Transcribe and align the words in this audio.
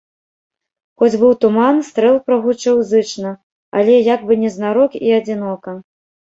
Хоць 1.01 1.19
быў 1.23 1.33
туман, 1.45 1.77
стрэл 1.89 2.17
прагучэў 2.31 2.81
зычна, 2.93 3.29
але 3.81 3.93
як 4.13 4.27
бы 4.27 4.41
незнарок 4.43 4.91
і 5.05 5.15
адзінока. 5.23 5.79